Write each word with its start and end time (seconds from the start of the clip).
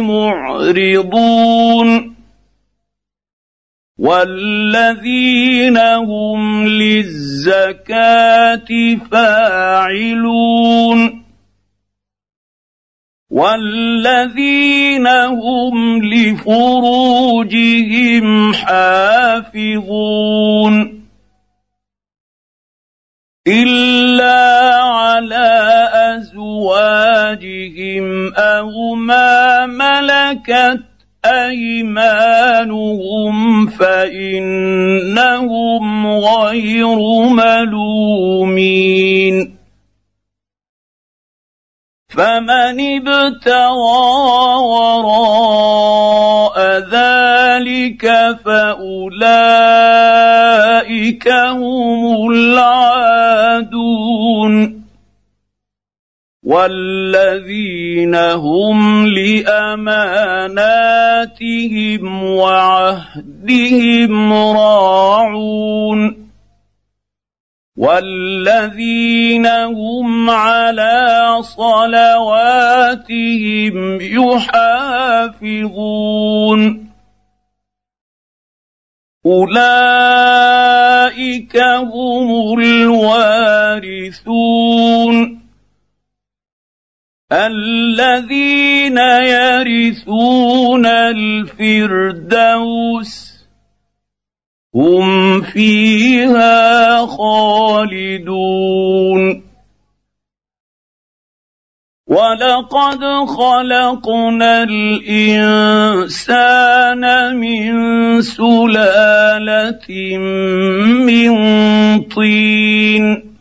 معرضون. 0.00 2.14
والذين 3.98 5.78
هم 5.78 6.66
للزكاه 6.66 8.66
فاعلون. 9.10 11.24
والذين 13.30 15.06
هم 15.06 16.02
لفروجهم 16.02 18.54
حافظون. 18.54 21.04
الا 23.48 24.82
على 24.82 25.90
أزواجهم 26.16 28.06
أو 28.34 28.94
ما 28.94 29.66
ملكت 29.66 30.82
أيمانهم 31.24 32.76
فإنهم 33.66 34.86
غير 36.06 36.98
ملومين. 37.28 38.84
فمن 42.14 42.78
ابتغى 42.80 43.74
وراء 44.70 46.56
ذلك 46.78 48.04
فأولئك 48.44 49.28
هم 51.28 52.30
العادون. 52.30 53.14
والذين 56.44 58.14
هم 58.14 59.06
لاماناتهم 59.06 60.64
وعهدهم 62.24 64.32
راعون 64.32 66.24
والذين 67.76 69.46
هم 69.46 70.30
على 70.30 71.26
صلواتهم 71.42 72.94
يحافظون 74.00 75.54
اولئك 79.26 79.56
هم 81.56 82.58
الوارثون 82.58 84.14
الذين 87.34 88.98
يرثون 89.26 90.86
الفردوس 90.86 92.34
هم 94.74 95.40
فيها 95.42 97.06
خالدون. 97.06 98.54
ولقد 102.06 103.00
خلقنا 103.26 104.62
الانسان 104.62 106.14
من 107.36 107.72
سلاله 108.22 109.88
من 111.08 111.32
طين 112.02 113.34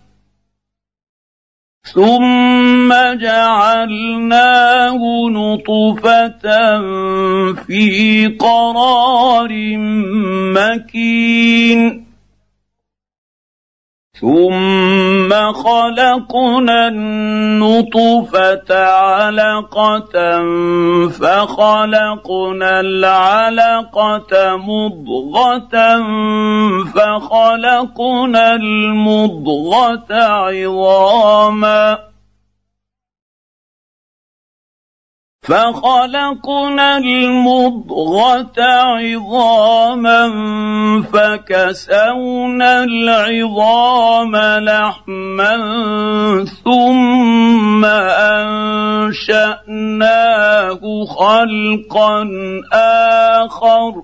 ثم 1.94 2.63
جعلناه 2.92 5.00
نطفة 5.30 6.82
في 7.54 8.28
قرار 8.40 9.50
مكين. 10.56 12.04
ثم 14.22 15.54
خلقنا 15.54 16.88
النطفة 16.88 18.86
علقة 18.86 20.40
فخلقنا 21.10 22.80
العلقة 22.80 24.58
مضغة 24.58 25.76
فخلقنا 26.84 28.56
المضغة 28.56 30.14
عظاما. 30.14 32.13
فخلقنا 35.44 36.98
المضغة 36.98 38.54
عظاما 38.60 40.24
فكسونا 41.14 42.84
العظام 42.84 44.36
لحما 44.36 45.56
ثم 46.64 47.86
أنشأناه 49.06 50.82
خلقا 51.06 52.28
آخر. 53.44 54.04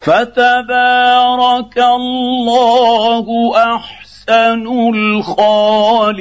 فتبارك 0.00 1.78
الله 1.78 3.26
أحسن 3.56 4.66
الخالقين. 4.94 6.12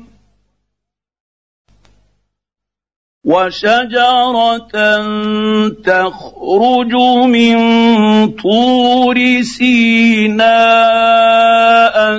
وشجرة 3.25 4.73
تخرج 5.85 6.93
من 7.29 7.57
طور 8.27 9.41
سيناء 9.41 10.47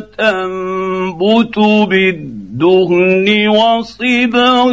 تنبت 0.01 1.59
بالدهن 1.89 3.49
وصبغ 3.49 4.71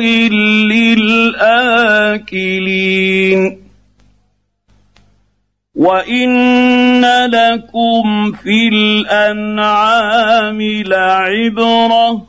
للآكلين. 0.70 1.60
وان 5.76 7.06
لكم 7.26 8.32
في 8.32 8.68
الانعام 8.74 10.62
لعبره 10.62 12.29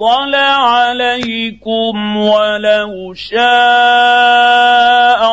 فضل 0.00 0.34
عليكم 0.34 2.16
ولو 2.16 3.14
شاء 3.14 3.42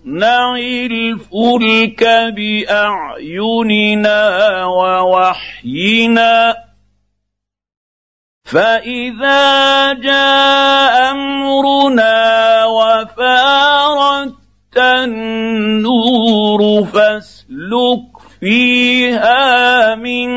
اصنع 0.00 0.56
الفلك 0.56 2.04
باعيننا 2.36 4.20
ووحينا 4.64 6.56
فاذا 8.44 9.92
جاء 9.92 11.10
امرنا 11.10 12.64
وفارت 12.64 14.34
النور 14.76 16.84
فاسلك 16.84 18.10
فيها 18.40 19.94
من 19.94 20.28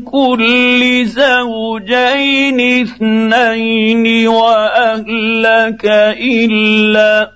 كل 0.00 1.04
زوجين 1.06 2.82
اثنين 2.82 4.28
واهلك 4.28 5.84
الا 5.84 7.35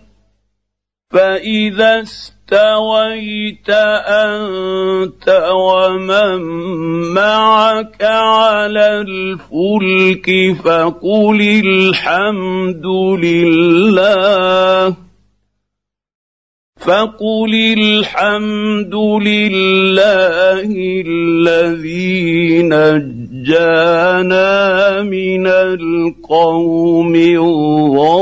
فاذا 1.11 2.01
استويت 2.01 3.69
انت 4.07 5.27
ومن 5.51 6.41
معك 7.13 8.03
على 8.03 9.01
الفلك 9.01 10.55
فقل 10.63 11.41
الحمد 11.65 12.85
لله 13.23 14.95
فقل 16.79 17.53
الحمد 17.77 18.95
لله 18.95 20.69
الذي 21.07 22.63
نجانا 22.63 24.11
من 25.01 25.47
القوم 25.47 27.15
الظالمين 27.15 28.21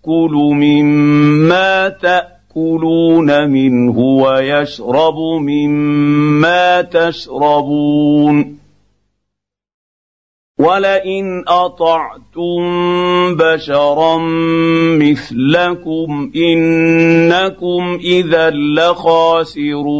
يأكل 0.00 0.32
مما 0.34 1.88
تأكلون 1.88 3.48
منه 3.50 3.98
ويشرب 3.98 5.18
مما 5.40 6.82
تشربون. 6.82 8.58
ولئن 10.58 11.44
اطعتم 11.48 12.60
بشرا 13.36 14.18
مثلكم 14.98 16.30
انكم 16.36 17.98
اذا 18.04 18.50
لخاسرون. 18.50 19.90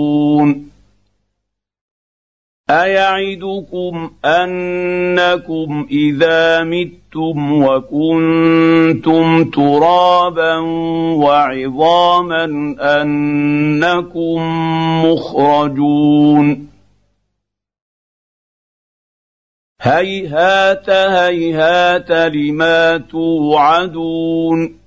ايعدكم 2.71 4.11
انكم 4.25 5.87
اذا 5.91 6.65
متم 6.65 7.63
وكنتم 7.63 9.45
ترابا 9.51 10.57
وعظاما 11.17 12.45
انكم 12.81 14.41
مخرجون 15.05 16.71
هيهات 19.81 20.91
هيهات 20.91 22.11
لما 22.11 22.97
توعدون 22.97 24.80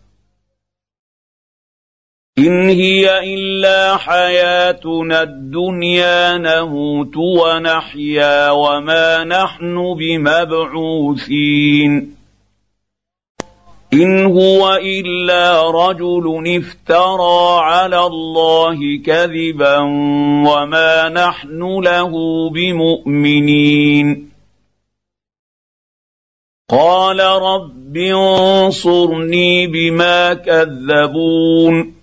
إن 2.38 2.70
هي 2.70 3.34
إلا 3.34 3.98
حياتنا 3.98 5.24
الدنيا 5.24 6.38
نموت 6.38 7.18
ونحيا 7.18 8.52
وما 8.52 9.24
نحن 9.24 9.96
بمبعوثين. 10.00 11.44
إن 13.94 14.25
هو 14.25 14.75
إلا 14.75 15.72
رجل 15.72 16.58
افترى 16.58 17.60
على 17.60 18.06
الله 18.06 18.80
كذبا 19.06 19.78
وما 20.48 21.10
نحن 21.10 21.80
له 21.80 22.12
بمؤمنين. 22.50 24.30
قال 26.70 27.20
رب 27.20 27.98
انصرني 27.98 29.68
بما 29.68 30.34
كذبون. 30.34 32.02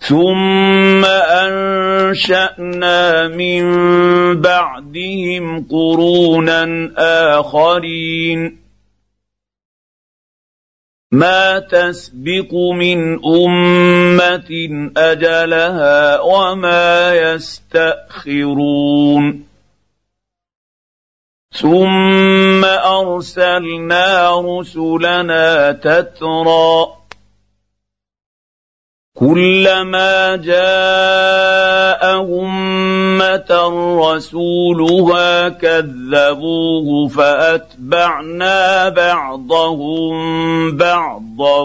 ثم 0.00 1.04
انشانا 1.44 3.28
من 3.28 3.64
بعدهم 4.40 5.66
قرونا 5.70 6.90
اخرين 7.38 8.60
ما 11.12 11.58
تسبق 11.58 12.54
من 12.54 13.24
امه 13.24 14.50
اجلها 14.96 16.20
وما 16.20 17.14
يستاخرون 17.14 18.70
ثم 21.52 22.64
ارسلنا 22.64 24.40
رسلنا 24.40 25.72
تترى 25.72 26.99
كلما 29.20 30.36
جاء 30.36 32.02
أمة 32.40 33.50
رسولها 34.00 35.48
كذبوه 35.48 37.08
فأتبعنا 37.08 38.88
بعضهم 38.88 40.16
بعضا 40.76 41.62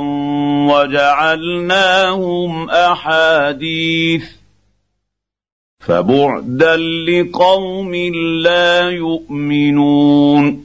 وجعلناهم 0.73 2.69
أحاديث 2.69 4.23
فبعدا 5.79 6.77
لقوم 6.77 7.95
لا 8.41 8.89
يؤمنون 8.89 10.64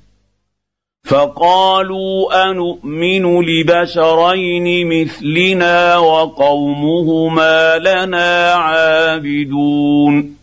فقالوا 1.11 2.49
انومن 2.51 3.45
لبشرين 3.45 4.87
مثلنا 4.87 5.97
وقومهما 5.97 7.77
لنا 7.77 8.51
عابدون. 8.53 10.35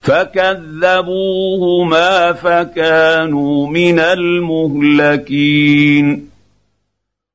فكذبوهما 0.00 1.12
فكانوا 2.32 3.66
من 3.66 3.98
المهلكين. 3.98 5.26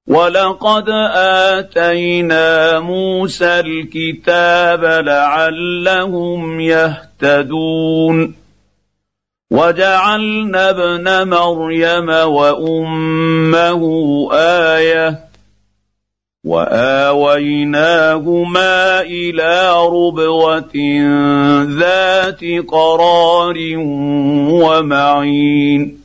ولقد 0.07 0.89
آتينا 1.15 2.79
موسى 2.79 3.59
الكتاب 3.59 4.83
لعلهم 5.05 6.59
يهتدون. 6.59 8.40
وجعلنا 9.51 10.69
ابن 10.69 11.27
مريم 11.27 12.09
وأمه 12.09 13.83
آية 14.33 15.19
وآويناهما 16.43 17.81
إلى 19.01 19.73
ربوة 19.75 20.75
ذات 21.79 22.41
قرار 22.67 23.57
ومعين. 24.51 26.01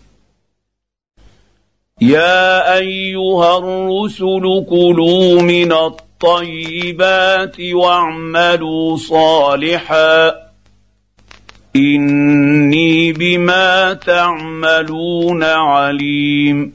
يا 2.01 2.77
أيها 2.79 3.59
الرسل 3.59 4.65
كلوا 4.71 5.43
من 5.43 5.73
الطيبات 5.73 7.57
واعملوا 7.61 8.97
صالحا 8.97 10.46
إني 11.77 13.13
بما 13.13 13.93
تعملون 13.93 15.45
عليم. 15.45 16.73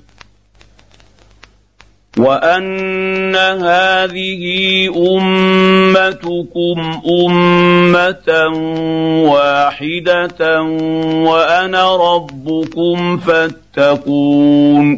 وأن 2.18 3.36
هذه 3.36 4.44
أمتكم 5.18 7.02
أمة 7.26 8.30
واحدة 9.32 10.62
وأنا 11.28 12.16
ربكم 12.16 13.18
فاتقون. 13.18 14.98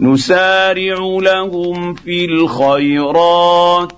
نسارع 0.00 1.18
لهم 1.22 1.94
في 1.94 2.24
الخيرات 2.24 3.92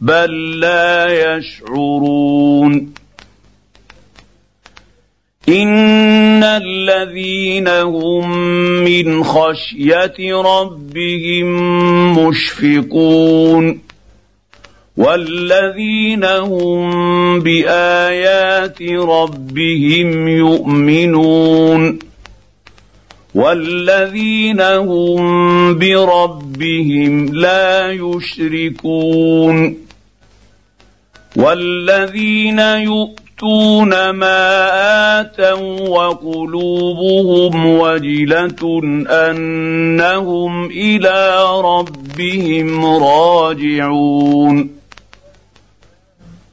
بل 0.00 0.60
لا 0.60 1.36
يشعرون. 1.36 2.92
إن 5.48 6.44
الذين 6.44 7.68
هم 7.68 8.30
من 8.84 9.24
خشية 9.24 10.16
ربهم 10.20 11.48
مشفقون. 12.18 13.80
والذين 14.96 16.24
هم 16.24 17.40
بآيات 17.40 18.82
ربهم 18.82 20.28
يؤمنون. 20.28 22.09
والذين 23.34 24.60
هم 24.60 25.78
بربهم 25.78 27.34
لا 27.34 27.92
يشركون 27.92 29.76
والذين 31.36 32.58
يؤتون 32.58 34.10
ما 34.10 35.20
اتوا 35.20 35.88
وقلوبهم 35.88 37.66
وجله 37.66 38.80
انهم 39.10 40.66
إلى 40.66 41.44
ربهم 41.64 42.84
راجعون 42.86 44.79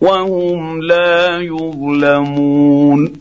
وهم 0.00 0.82
لا 0.82 1.40
يظلمون. 1.40 3.12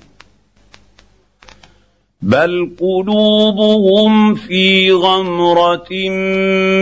بل 2.22 2.72
قلوبهم 2.79 4.36
في 4.36 4.91
غمرة 4.91 6.09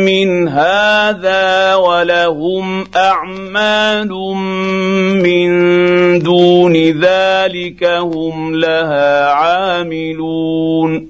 من 0.06 0.48
هذا 0.48 1.76
ولهم 1.76 2.86
أعمال 2.96 4.10
من 5.24 5.50
دون 6.20 6.76
ذلك 6.76 7.84
هم 7.84 8.56
لها 8.56 9.28
عاملون. 9.32 11.10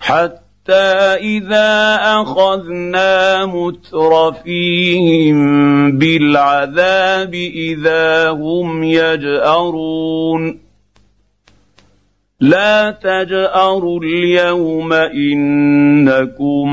حتى 0.00 0.43
اذا 0.70 1.98
اخذنا 2.02 3.46
مترفيهم 3.46 5.38
بالعذاب 5.98 7.34
اذا 7.34 8.30
هم 8.30 8.82
يجارون 8.82 10.64
لا 12.40 12.90
تجاروا 12.90 14.00
اليوم 14.00 14.92
انكم 14.92 16.68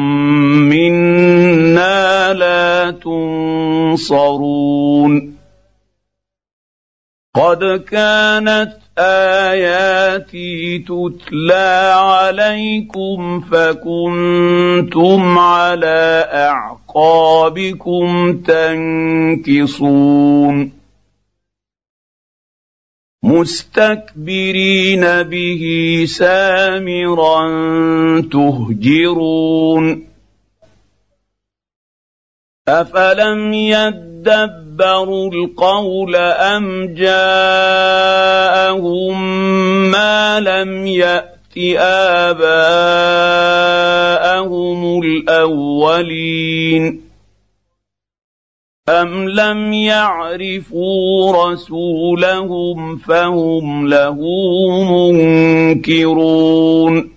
منا 0.69 2.33
لا 2.33 2.91
تنصرون 4.11 4.61
قد 7.35 7.83
كانت 7.89 8.73
آياتي 9.51 10.79
تتلى 10.79 11.93
عليكم 11.95 13.41
فكنتم 13.41 15.39
على 15.39 16.29
أعقابكم 16.33 18.37
تنكصون. 18.37 20.01
مستكبرين 23.23 25.23
به 25.23 25.63
سامرا 26.07 27.41
تهجرون. 28.31 30.07
أفلم 32.67 33.53
يدبروا 34.71 35.31
القول 35.31 36.15
أم 36.15 36.93
جاءهم 36.93 37.21
ما 39.91 40.39
لم 40.39 40.87
يأت 40.87 41.57
آباءهم 42.37 45.01
الأولين 45.01 47.01
أم 48.89 49.29
لم 49.29 49.73
يعرفوا 49.73 51.45
رسولهم 51.45 52.97
فهم 52.97 53.87
له 53.87 54.17
منكرون 55.71 57.11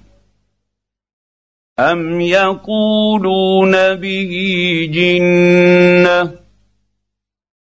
أم 1.79 2.21
يقولون 2.21 3.95
به 3.95 4.33
جنة 4.93 5.74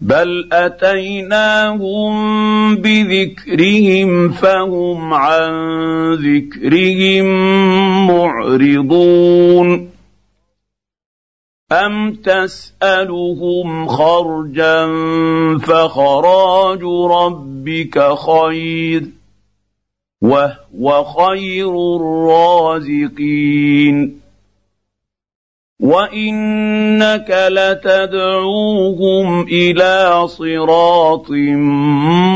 بل 0.00 0.48
اتيناهم 0.52 2.14
بذكرهم 2.76 4.30
فهم 4.30 5.14
عن 5.14 5.52
ذكرهم 6.14 7.26
معرضون 8.06 9.90
أم 11.72 12.14
تسألهم 12.14 13.88
خرجا 13.88 14.86
فخراج 15.58 16.82
ربك 17.10 18.14
خير 18.14 19.06
وهو 20.22 21.04
خير 21.04 21.96
الرازقين 21.96 23.46
وانك 25.80 27.48
لتدعوهم 27.50 29.46
إلى 29.46 30.28
صراط 30.28 31.30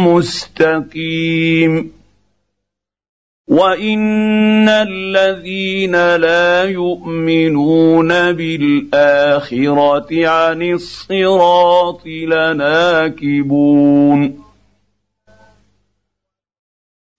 مستقيم 0.07 1.93
وان 3.49 4.69
الذين 4.69 6.17
لا 6.17 6.65
يؤمنون 6.65 8.09
بالاخره 8.33 10.29
عن 10.29 10.63
الصراط 10.63 12.07
لناكبون 12.07 13.71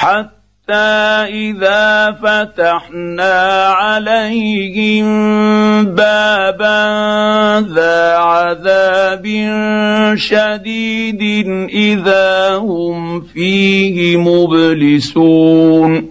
حتى 0.00 1.28
إذا 1.28 2.12
فتحنا 2.12 3.36
عليهم 3.68 5.04
بابا 5.84 6.80
ذا 7.60 8.16
عذاب 8.16 9.26
شديد 10.16 11.22
إذا 11.68 12.56
هم 12.56 13.20
فيه 13.20 14.16
مبلسون. 14.16 16.08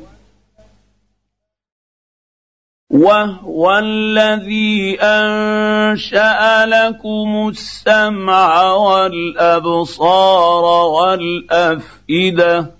وهو 2.89 3.77
الذي 3.77 4.99
أنشأ 5.01 6.65
لكم 6.65 7.49
السمع 7.49 8.61
والأبصار 8.73 10.63
والأفئدة. 10.85 12.78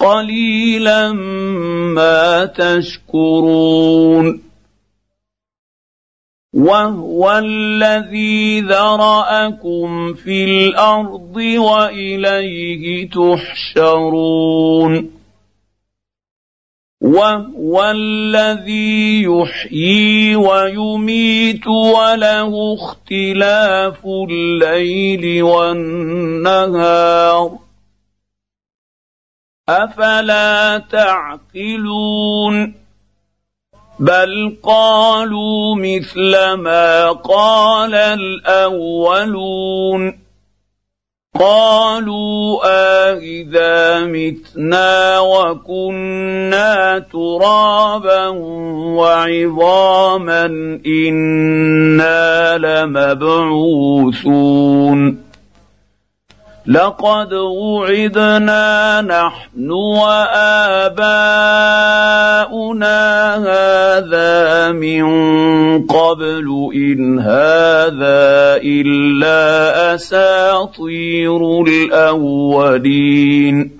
قليلا 0.00 1.12
ما 1.92 2.44
تشكرون. 2.44 4.42
وهو 6.54 7.38
الذي 7.38 8.60
ذرأكم 8.60 10.14
في 10.14 10.44
الأرض 10.44 11.36
وإليه 11.36 13.10
تحشرون. 13.10 15.10
وهو 17.00 17.90
الذي 17.90 19.22
يحيي 19.22 20.36
ويميت 20.36 21.66
وله 21.66 22.74
اختلاف 22.74 24.06
الليل 24.30 25.42
والنهار. 25.42 27.59
أفلا 29.70 30.78
تعقلون 30.78 32.74
بل 34.00 34.56
قالوا 34.62 35.76
مثل 35.76 36.52
ما 36.52 37.12
قال 37.12 37.94
الأولون 37.94 39.50
قالوا 41.40 42.60
أإذا 42.64 44.00
متنا 44.04 45.20
وكنا 45.20 46.98
ترابا 46.98 48.28
وعظاما 48.98 50.46
إنا 50.86 52.58
لمبعوثون 52.58 54.10
لقد 56.66 57.32
وعدنا 57.32 59.00
نحن 59.00 59.70
وآباؤنا 59.70 61.00
هذا 63.36 64.72
من 64.72 65.06
قبل 65.86 66.70
إن 66.74 67.18
هذا 67.18 68.60
إلا 68.62 69.94
أساطير 69.94 71.62
الأولين. 71.62 73.79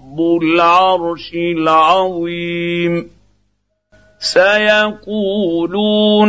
رب 0.11 0.19
العرش 0.43 1.33
العظيم. 1.33 3.09
سيقولون 4.19 5.15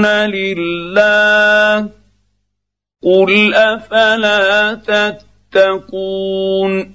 لله 0.07 1.89
قل 3.03 3.55
أفلا 3.55 4.75
تتقون. 5.55 6.95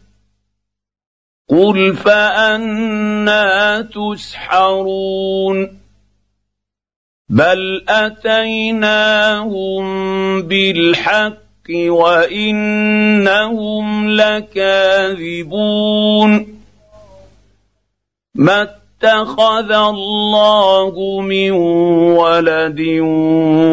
قل 1.51 1.95
فانا 1.95 3.81
تسحرون 3.81 5.77
بل 7.29 7.85
اتيناهم 7.89 9.83
بالحق 10.41 11.41
وانهم 11.87 12.89
لكاذبون 14.09 15.51
ما 18.35 18.61
اتخذ 18.61 19.71
الله 19.71 21.21
من 21.21 21.51
ولد 22.21 22.81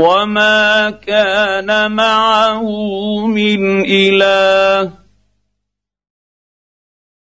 وما 0.03 0.91
كان 0.91 1.93
معه 1.93 2.63
من 3.27 3.85
اله 3.85 5.08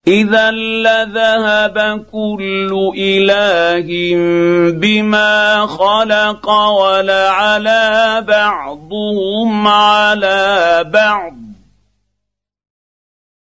إذا 0.07 0.51
لذهب 0.51 2.05
كل 2.11 2.71
إله 2.97 3.87
بما 4.71 5.67
خلق 5.67 6.49
ولعلى 6.49 8.23
بعضهم 8.27 9.67
على 9.67 10.83
بعض. 10.93 11.33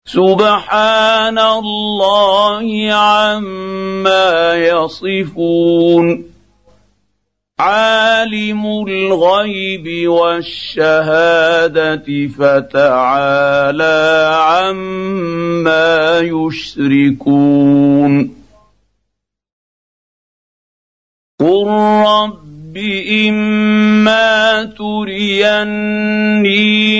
سبحان 0.06 1.38
الله 1.38 2.92
عما 2.92 4.54
يصفون. 4.54 6.37
عالم 7.60 8.86
الغيب 8.88 10.08
والشهادة 10.08 12.06
فتعالى 12.38 14.30
عما 14.42 16.20
يشركون. 16.20 18.34
قل 21.40 21.66
رب 22.06 22.76
اما 23.28 24.64
تريني 24.64 25.84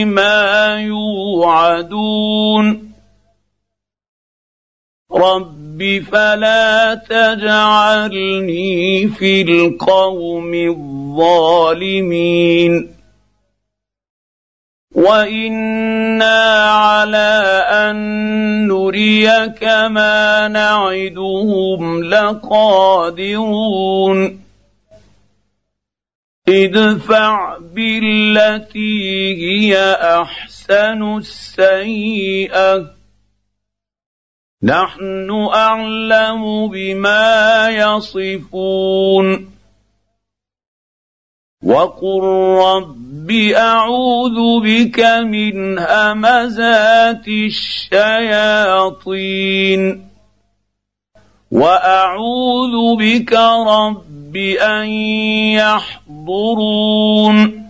ما 0.05 0.77
يوعدون. 0.81 2.88
رب 5.13 6.05
فلا 6.13 6.95
تجعلني 6.95 8.69
في 9.09 9.43
القوم 9.43 10.55
الظالمين 11.19 12.95
وأنا 14.95 16.71
على 16.71 17.65
ان 17.71 17.97
نريك 18.69 19.65
ما 19.65 20.49
نعدهم 20.49 22.05
لقادرون 22.05 23.59
ادفع 26.49 27.59
بالتي 27.59 29.35
هي 29.35 29.93
احسن 29.93 31.17
السيئه 31.17 32.98
نحن 34.63 35.49
أعلم 35.55 36.69
بما 36.69 37.69
يصفون. 37.69 39.51
وقل 41.65 42.23
رب 42.59 43.31
أعوذ 43.57 44.61
بك 44.63 45.01
من 45.01 45.79
همزات 45.79 47.29
الشياطين. 47.29 50.09
وأعوذ 51.51 52.97
بك 52.99 53.33
رب 53.67 54.37
أن 54.37 54.87
يحضرون. 55.55 57.69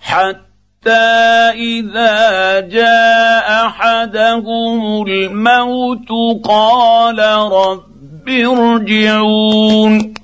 حتى 0.00 0.45
إذا 0.88 2.60
جاء 2.60 3.66
أحدهم 3.66 5.06
الموت 5.06 6.08
قال 6.44 7.18
رب 7.52 8.28
ارجعون. 8.28 10.14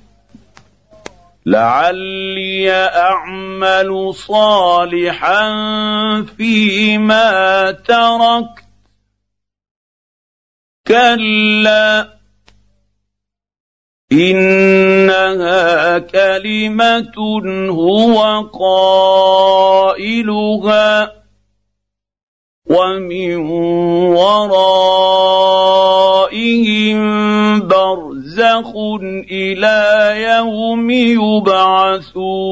لعلي 1.47 2.73
أعمل 2.73 4.15
صالحا 4.15 5.43
فيما 6.37 7.71
تركت. 7.71 8.65
كلا. 10.87 12.22
إنها 14.13 15.99
كلمة 15.99 17.17
هو 17.71 18.45
قائلها 19.93 21.13
ومن 22.67 23.37
ورائهم 24.17 25.33
برزخ 27.69 28.71
إلى 29.31 30.13
يوم 30.23 30.91
يبعثون. 31.51 32.43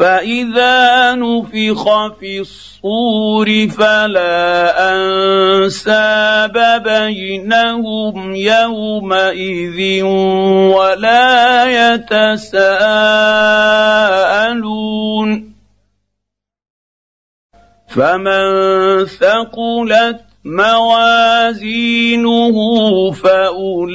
فإذا 0.00 1.12
نفخ 1.14 1.84
في 2.20 2.40
الصور 2.40 3.68
فلا 3.68 4.72
أنساب 4.96 6.82
بينهم 6.84 8.34
يومئذ 8.34 10.02
ولا 10.72 11.64
يتساءلون. 11.68 12.80
فمن 17.88 18.44
ثقلت 19.04 20.20
موازينه 20.44 22.56
فأولئك 23.10 23.92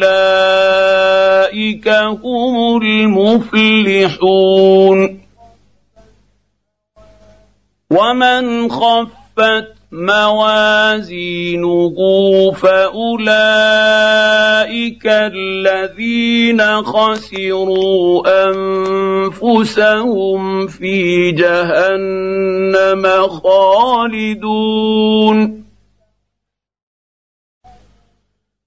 هم 1.90 2.78
المفلحون. 2.82 3.86
ومن 7.92 8.70
خفت 8.70 9.76
موازينه 9.92 11.96
فاولئك 12.52 13.16
الذين 15.06 16.84
خسروا 16.84 18.24
انفسهم 19.32 20.68
في 20.68 21.32
جهنم 21.32 23.28
خالدون 23.28 24.46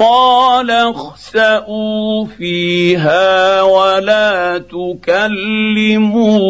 قال 0.00 0.70
اخسئوا 0.70 2.24
فيها 2.24 3.62
ولا 3.62 4.58
تكلمون. 4.58 6.40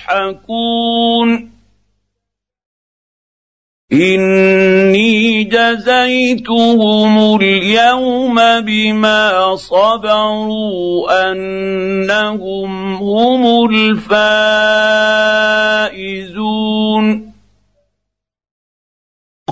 إني 3.93 5.45
جزيتهم 5.45 7.37
اليوم 7.37 8.35
بما 8.61 9.57
صبروا 9.57 11.31
أنهم 11.31 12.95
هم 12.95 13.71
الفائزون. 13.71 14.17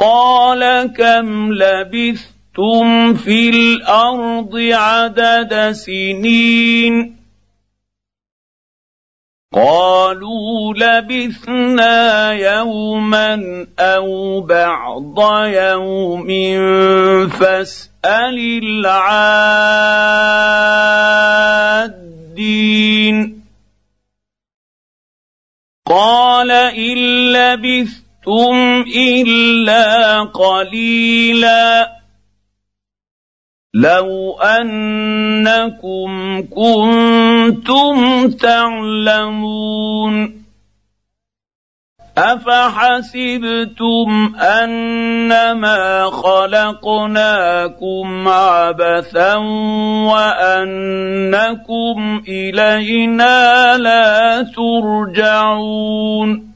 قال 0.01 0.93
كم 0.97 1.53
لبثتم 1.53 3.15
في 3.15 3.51
الأرض 3.51 4.57
عدد 4.57 5.73
سنين؟ 5.73 7.24
قالوا 9.55 10.75
لبثنا 10.75 12.33
يوما 12.33 13.67
أو 13.79 14.41
بعض 14.41 15.47
يوم 15.47 16.29
فاسأل 17.29 18.39
العادين. 18.65 19.45
قال 25.87 26.51
إن 26.51 26.99
لبثتم 27.33 28.85
إلا 28.97 30.21
قليلا. 30.21 31.94
لو 33.75 34.39
انكم 34.41 36.43
كنتم 36.51 38.31
تعلمون 38.31 40.45
افحسبتم 42.19 44.09
انما 44.41 46.11
خلقناكم 46.11 48.29
عبثا 48.29 49.35
وانكم 50.07 52.23
الينا 52.29 53.77
لا 53.77 54.43
ترجعون 54.43 56.54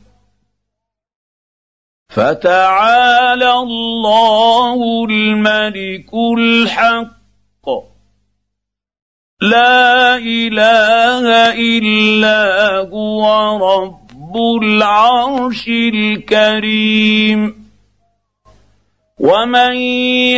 فتعالى 2.19 3.53
الله 3.53 5.07
الملك 5.11 6.11
الحق. 6.39 7.67
لا 9.41 10.17
إله 10.17 11.27
إلا 11.55 12.43
هو 12.91 13.23
رب 13.71 14.37
العرش 14.63 15.69
الكريم. 15.69 17.68
ومن 19.19 19.75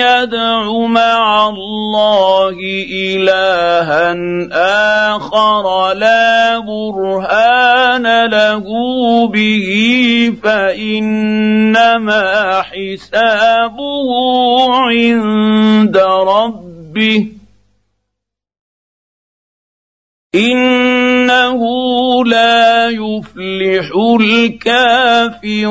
يدع 0.01 0.73
مع 0.73 1.49
الله 1.49 2.57
الها 3.13 4.17
اخر 5.17 5.93
لا 5.93 6.59
برهان 6.59 8.27
له 8.27 8.65
به 9.29 9.69
فانما 10.43 12.23
حسابه 12.63 14.09
عند 14.73 15.97
ربه 15.97 17.27
انه 20.35 21.61
لا 22.25 22.89
يفلح 22.89 23.91
الكافرون 25.41 25.71